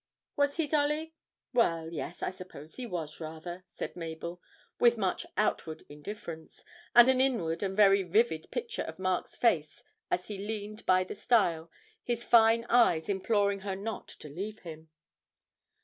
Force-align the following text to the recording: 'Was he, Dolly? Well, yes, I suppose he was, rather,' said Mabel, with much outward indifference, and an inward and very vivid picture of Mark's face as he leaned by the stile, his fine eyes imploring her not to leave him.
'Was 0.35 0.57
he, 0.57 0.65
Dolly? 0.65 1.13
Well, 1.53 1.93
yes, 1.93 2.23
I 2.23 2.31
suppose 2.31 2.73
he 2.73 2.87
was, 2.87 3.19
rather,' 3.19 3.61
said 3.67 3.95
Mabel, 3.95 4.41
with 4.79 4.97
much 4.97 5.27
outward 5.37 5.83
indifference, 5.89 6.63
and 6.95 7.07
an 7.07 7.21
inward 7.21 7.61
and 7.61 7.77
very 7.77 8.01
vivid 8.01 8.49
picture 8.49 8.81
of 8.81 8.97
Mark's 8.97 9.35
face 9.35 9.83
as 10.09 10.27
he 10.27 10.39
leaned 10.39 10.87
by 10.87 11.03
the 11.03 11.13
stile, 11.13 11.69
his 12.03 12.23
fine 12.23 12.65
eyes 12.67 13.09
imploring 13.09 13.59
her 13.59 13.75
not 13.75 14.07
to 14.07 14.27
leave 14.27 14.61
him. 14.61 14.89